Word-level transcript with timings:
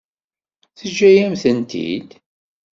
Teǧǧa-yam-tent-id? 0.77 2.09